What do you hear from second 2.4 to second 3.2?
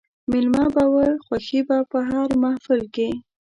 محل کښي